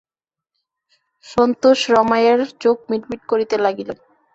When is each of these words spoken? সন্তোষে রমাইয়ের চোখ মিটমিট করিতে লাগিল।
সন্তোষে 1.25 1.87
রমাইয়ের 1.91 2.39
চোখ 2.63 2.77
মিটমিট 2.89 3.21
করিতে 3.31 3.55
লাগিল। 3.65 3.89